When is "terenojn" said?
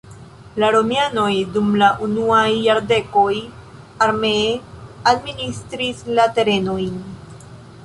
6.41-7.01